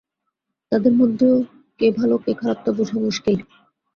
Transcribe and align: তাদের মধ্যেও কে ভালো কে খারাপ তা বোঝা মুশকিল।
তাদের 0.71 0.93
মধ্যেও 0.93 1.35
কে 1.79 1.87
ভালো 1.99 2.15
কে 2.23 2.31
খারাপ 2.39 2.57
তা 2.65 2.71
বোঝা 2.77 2.97
মুশকিল। 2.99 3.37